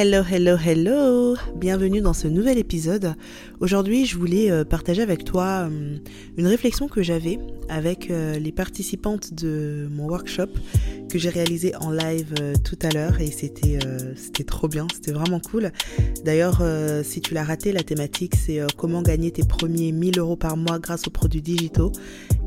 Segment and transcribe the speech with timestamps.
[0.00, 3.16] Hello, hello, hello Bienvenue dans ce nouvel épisode.
[3.58, 5.96] Aujourd'hui, je voulais euh, partager avec toi euh,
[6.36, 10.50] une réflexion que j'avais avec euh, les participantes de mon workshop
[11.10, 12.32] que j'ai réalisé en live
[12.62, 13.80] tout à l'heure et c'était
[14.14, 15.72] c'était trop bien, c'était vraiment cool.
[16.24, 16.62] D'ailleurs,
[17.02, 20.78] si tu l'as raté, la thématique c'est comment gagner tes premiers 1000 euros par mois
[20.78, 21.92] grâce aux produits digitaux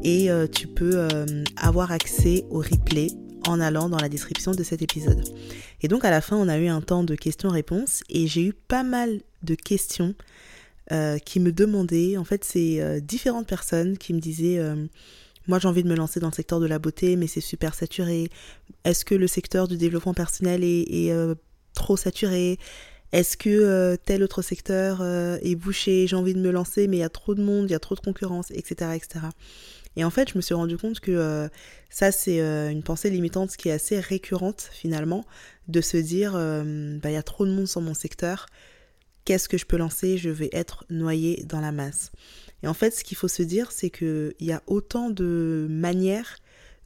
[0.04, 1.08] et tu peux
[1.58, 3.08] avoir accès au replay
[3.48, 5.24] en allant dans la description de cet épisode.
[5.82, 8.54] Et donc à la fin, on a eu un temps de questions-réponses et j'ai eu
[8.54, 10.16] pas mal de questions
[10.92, 14.76] euh, qui me demandaient, en fait c'est euh, différentes personnes qui me disaient, euh,
[15.48, 17.74] moi j'ai envie de me lancer dans le secteur de la beauté, mais c'est super
[17.74, 18.30] saturé.
[18.84, 21.14] Est-ce que le secteur du développement personnel est, est
[21.74, 22.58] trop saturé?
[23.12, 26.08] Est-ce que tel autre secteur est bouché?
[26.08, 27.80] J'ai envie de me lancer, mais il y a trop de monde, il y a
[27.80, 28.92] trop de concurrence, etc.
[28.96, 29.28] etc.
[29.96, 31.48] Et en fait, je me suis rendu compte que euh,
[31.90, 35.26] ça, c'est euh, une pensée limitante qui est assez récurrente finalement,
[35.68, 38.46] de se dire, euh, bah, il y a trop de monde sur mon secteur,
[39.26, 40.18] qu'est-ce que je peux lancer?
[40.18, 42.12] Je vais être noyé dans la masse.
[42.64, 46.38] Et en fait, ce qu'il faut se dire, c'est qu'il y a autant de manières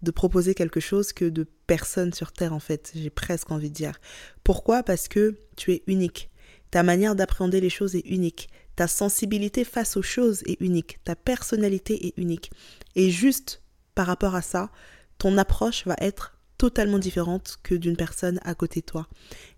[0.01, 3.75] de proposer quelque chose que de personnes sur Terre, en fait, j'ai presque envie de
[3.75, 3.99] dire.
[4.43, 4.83] Pourquoi?
[4.83, 6.29] Parce que tu es unique.
[6.71, 8.49] Ta manière d'appréhender les choses est unique.
[8.75, 10.99] Ta sensibilité face aux choses est unique.
[11.03, 12.51] Ta personnalité est unique.
[12.95, 13.61] Et juste
[13.93, 14.69] par rapport à ça,
[15.17, 19.07] ton approche va être totalement différente que d'une personne à côté de toi.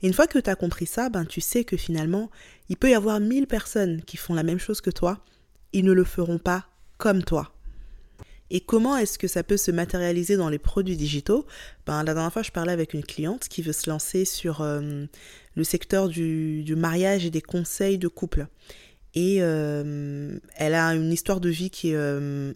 [0.02, 2.30] Et une fois que tu as compris ça, ben tu sais que finalement,
[2.70, 5.24] il peut y avoir mille personnes qui font la même chose que toi,
[5.74, 6.66] ils ne le feront pas
[6.98, 7.54] comme toi.
[8.50, 11.46] Et comment est-ce que ça peut se matérialiser dans les produits digitaux?
[11.86, 15.06] Ben, La dernière fois, je parlais avec une cliente qui veut se lancer sur euh,
[15.56, 18.48] le secteur du, mariage et des conseils de couple.
[19.16, 22.54] Et euh, elle a une histoire de vie qui est euh,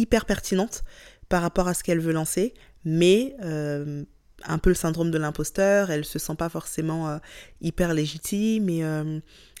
[0.00, 0.82] hyper pertinente
[1.28, 4.04] par rapport à ce qu'elle veut lancer, mais euh,
[4.44, 7.20] un peu le syndrome de l'imposteur, elle se sent pas forcément
[7.60, 8.82] hyper légitime et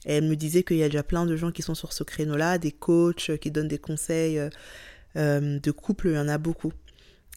[0.04, 2.58] elle me disait qu'il y a déjà plein de gens qui sont sur ce créneau-là,
[2.58, 4.40] des coachs qui donnent des conseils
[5.14, 6.72] de couple, il y en a beaucoup.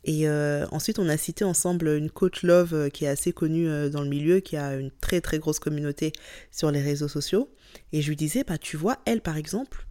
[0.06, 0.27] Et
[0.72, 4.39] ensuite, on a cité ensemble une coach love qui est assez connue dans le milieu,
[4.39, 6.13] qui a une très très grosse communauté
[6.50, 7.50] sur les réseaux sociaux.
[7.91, 9.85] Et je lui disais, bah tu vois, elle par exemple,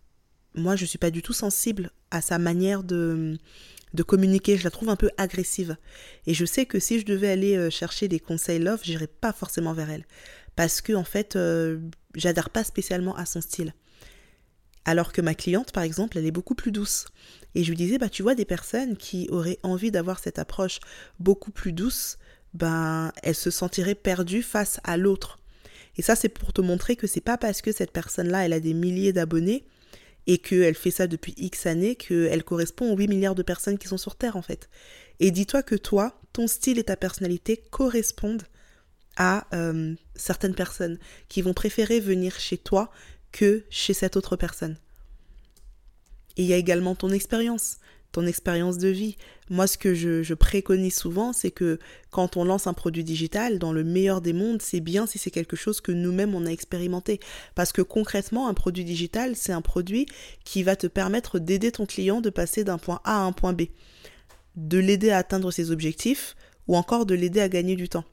[0.55, 3.39] moi je suis pas du tout sensible à sa manière de,
[3.95, 5.77] de communiquer, je la trouve un peu agressive.
[6.27, 9.33] Et je sais que si je devais aller euh, chercher des conseils love, j'irais pas
[9.33, 10.07] forcément vers elle.
[10.57, 11.79] Parce que en fait, euh,
[12.15, 13.75] j'adhère pas spécialement à son style.
[14.85, 17.07] Alors que ma cliente, par exemple, elle est beaucoup plus douce.
[17.55, 20.81] Et je lui disais, bah tu vois, des personnes qui auraient envie d'avoir cette approche
[21.21, 22.19] beaucoup plus douce,
[22.55, 25.39] ben elles se sentiraient perdues face à l'autre.
[25.97, 28.61] Et ça, c'est pour te montrer que c'est pas parce que cette personne-là, elle a
[28.61, 29.65] des milliers d'abonnés
[30.27, 33.89] et qu'elle fait ça depuis X années qu'elle correspond aux 8 milliards de personnes qui
[33.89, 34.69] sont sur Terre, en fait.
[35.21, 38.45] Et dis-toi que toi, ton style et ta personnalité correspondent
[39.17, 42.91] à euh, certaines personnes qui vont préférer venir chez toi
[43.31, 44.77] que chez cette autre personne.
[46.37, 47.77] Et il y a également ton expérience
[48.13, 49.17] ton expérience de vie.
[49.51, 51.79] Moi, ce que je, préconise souvent, c'est que
[52.11, 55.31] quand on lance un produit digital, dans le meilleur des mondes, c'est bien si c'est
[55.31, 57.21] quelque chose que nous-mêmes on a expérimenté.
[57.55, 60.07] Parce que concrètement, un produit digital, c'est un produit
[60.45, 63.55] qui va te permettre d'aider ton client de passer d'un point A à un point
[63.55, 63.63] B,
[64.57, 66.37] de l'aider à atteindre ses objectifs
[66.69, 68.05] ou encore de l'aider à gagner du temps.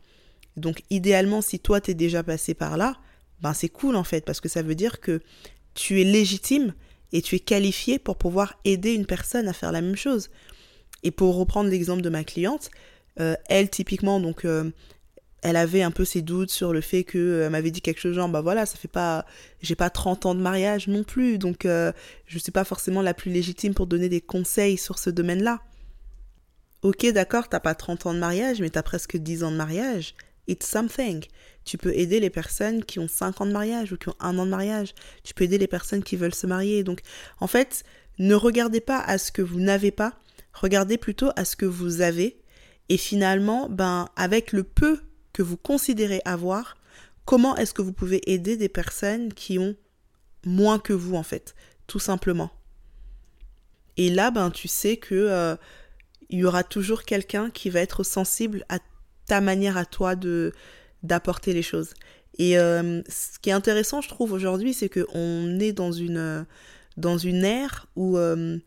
[0.55, 2.97] Donc, idéalement, si toi t'es déjà passé par là,
[3.41, 5.21] ben c'est cool en fait, parce que ça veut dire que
[5.73, 6.73] tu es légitime
[7.14, 10.30] et tu es qualifié pour pouvoir aider une personne à faire la même chose.
[11.03, 12.70] Et pour reprendre l'exemple de ma cliente,
[13.20, 14.70] euh, elle typiquement donc euh,
[15.42, 18.16] elle avait un peu ses doutes sur le fait que euh, m'avait dit quelque chose
[18.16, 19.25] genre bah voilà ça fait pas
[19.62, 23.31] j'ai pas 30 ans de mariage non plus donc je suis pas forcément la plus
[23.31, 25.62] légitime pour donner des conseils sur ce domaine-là.
[26.81, 30.16] Ok d'accord t'as pas 30 ans de mariage mais t'as presque 10 ans de mariage
[30.49, 31.23] It's something.
[31.63, 34.37] Tu peux aider les personnes qui ont 5 ans de mariage ou qui ont un
[34.39, 34.95] an de mariage.
[35.23, 36.83] Tu peux aider les personnes qui veulent se marier.
[36.83, 37.01] Donc,
[37.39, 37.83] en fait,
[38.17, 40.19] ne regardez pas à ce que vous n'avez pas,
[40.53, 42.41] regardez plutôt à ce que vous avez.
[42.89, 44.99] Et finalement, ben, avec le peu
[45.31, 46.75] que vous considérez avoir,
[47.25, 49.75] comment est-ce que vous pouvez aider des personnes qui ont
[50.43, 51.53] moins que vous, en fait,
[51.85, 52.49] tout simplement?
[53.97, 55.55] Et là, ben, tu sais que euh,
[56.29, 58.79] il y aura toujours quelqu'un qui va être sensible à
[59.29, 60.52] ta manière à toi de
[61.02, 61.93] d'apporter les choses.
[62.37, 66.46] Et euh, ce qui est intéressant, je trouve, aujourd'hui, c'est qu'on est dans une,
[66.97, 68.58] dans une ère où euh,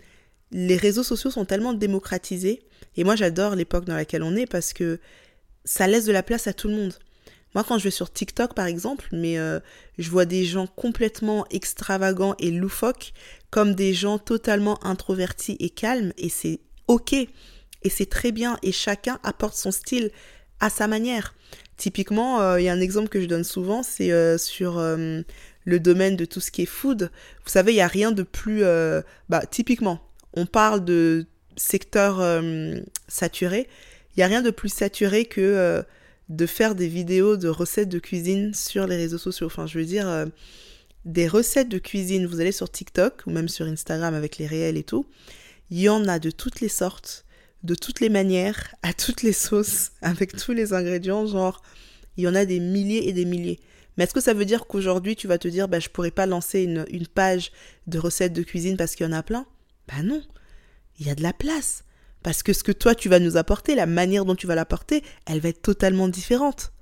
[0.50, 2.62] les réseaux sociaux sont tellement démocratisés.
[2.96, 4.98] Et moi, j'adore l'époque dans laquelle on est parce que
[5.64, 6.94] ça laisse de la place à tout le monde.
[7.54, 9.60] Moi, quand je vais sur TikTok, par exemple, mais euh,
[9.98, 13.12] je vois des gens complètement extravagants et loufoques,
[13.50, 17.28] comme des gens totalement introvertis et calmes, et c'est ok, et
[17.90, 20.10] c'est très bien, et chacun apporte son style
[20.62, 21.34] à sa manière.
[21.76, 26.24] Typiquement, il y a un exemple que je donne souvent, c'est sur le domaine de
[26.24, 27.10] tout ce qui est food.
[27.44, 28.62] Vous savez, il n'y a rien de plus...
[29.28, 30.00] bah, typiquement,
[30.34, 31.26] on parle de
[31.56, 32.42] secteur
[33.08, 33.68] saturé.
[34.16, 35.84] Il n'y a rien de plus saturé que
[36.28, 39.48] de faire des vidéos de recettes de cuisine sur les réseaux sociaux.
[39.48, 40.26] Enfin, je veux dire,
[41.04, 44.76] des recettes de cuisine, vous allez sur TikTok ou même sur Instagram avec les réels
[44.76, 45.06] et tout,
[45.70, 47.24] il y en a de toutes les sortes,
[47.62, 51.62] de toutes les manières, à toutes les sauces, avec tous les ingrédients, genre,
[52.16, 53.60] il y en a des milliers et des milliers.
[53.96, 56.26] Mais est-ce que ça veut dire qu'aujourd'hui tu vas te dire, bah, je pourrais pas
[56.26, 57.52] lancer une, une page
[57.86, 59.46] de recettes de cuisine parce qu'il y en a plein?
[59.88, 60.22] Bah non,
[60.98, 61.84] il y a de la place.
[62.22, 65.02] Parce que ce que toi tu vas nous apporter, la manière dont tu vas l'apporter,
[65.26, 66.72] elle va être totalement différente.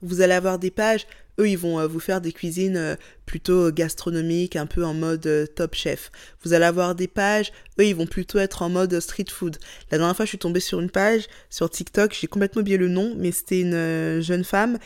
[0.00, 1.06] Vous allez avoir des pages
[1.38, 2.96] eux, ils vont euh, vous faire des cuisines euh,
[3.26, 6.10] plutôt gastronomiques, un peu en mode euh, top chef.
[6.42, 9.58] Vous allez avoir des pages, eux, ils vont plutôt être en mode street food.
[9.90, 12.88] La dernière fois, je suis tombée sur une page sur TikTok, j'ai complètement oublié le
[12.88, 14.78] nom, mais c'était une jeune femme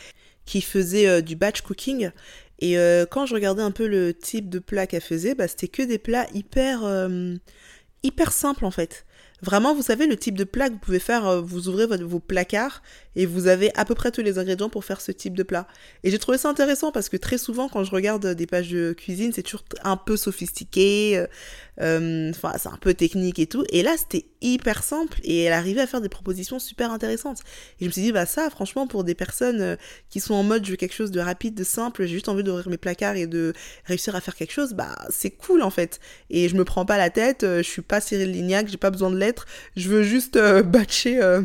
[0.45, 2.11] qui faisait du batch cooking.
[2.59, 2.75] Et
[3.09, 5.97] quand je regardais un peu le type de plat qu'elle faisait, bah, c'était que des
[5.97, 6.81] plats hyper,
[8.03, 9.05] hyper simples en fait.
[9.43, 12.19] Vraiment, vous savez, le type de plat que vous pouvez faire, euh, vous ouvrez vos
[12.19, 12.81] placards
[13.17, 15.67] et vous avez à peu près tous les ingrédients pour faire ce type de plat.
[16.05, 18.93] Et j'ai trouvé ça intéressant parce que très souvent, quand je regarde des pages de
[18.93, 21.27] cuisine, c'est toujours un peu sophistiqué, euh,
[21.79, 23.63] enfin, c'est un peu technique et tout.
[23.69, 27.39] Et là, c'était hyper simple et elle arrivait à faire des propositions super intéressantes.
[27.79, 29.77] Et je me suis dit, bah ça, franchement, pour des personnes
[30.09, 32.43] qui sont en mode, je veux quelque chose de rapide, de simple, j'ai juste envie
[32.43, 33.53] d'ouvrir mes placards et de
[33.85, 35.99] réussir à faire quelque chose, bah c'est cool en fait.
[36.29, 39.09] Et je me prends pas la tête, je suis pas Cyril Lignac, j'ai pas besoin
[39.09, 39.33] de l'aide
[39.75, 40.63] je veux juste euh,
[41.05, 41.41] euh,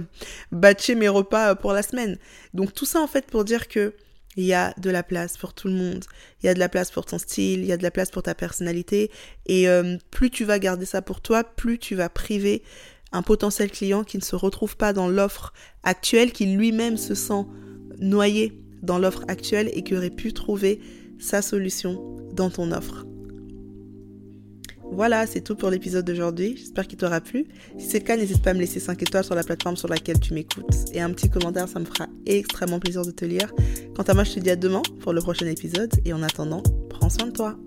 [0.52, 2.18] batcher, mes repas euh, pour la semaine.
[2.54, 3.94] Donc tout ça en fait pour dire que
[4.38, 6.04] il y a de la place pour tout le monde,
[6.42, 8.10] il y a de la place pour ton style, il y a de la place
[8.10, 9.10] pour ta personnalité,
[9.46, 9.66] et
[10.12, 12.62] plus tu vas garder ça pour toi, plus tu vas priver
[13.10, 15.52] un potentiel client qui ne se retrouve pas dans l'offre
[15.82, 17.46] actuelle, qui lui-même se sent
[17.98, 20.80] noyé dans l'offre actuelle et qui aurait pu trouver
[21.18, 23.06] sa solution dans ton offre.
[24.92, 26.56] Voilà, c'est tout pour l'épisode d'aujourd'hui.
[26.56, 27.46] J'espère qu'il t'aura plu.
[27.76, 29.88] Si c'est le cas, n'hésite pas à me laisser 5 étoiles sur la plateforme sur
[29.88, 30.64] laquelle tu m'écoutes.
[30.94, 33.52] Et un petit commentaire, ça me fera extrêmement plaisir de te lire.
[33.94, 35.92] Quant à moi, je te dis à demain pour le prochain épisode.
[36.04, 37.58] Et en attendant, prends soin de toi.